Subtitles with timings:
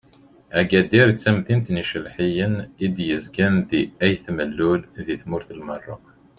[0.59, 2.55] Agadir d tamdint n yicelḥiyen
[2.85, 6.05] i d-yezgan deg At Mellul di tmurt n Merruk.